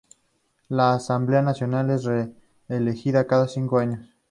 [0.67, 4.01] La Asamblea Nacional es reelegida cada cinco años.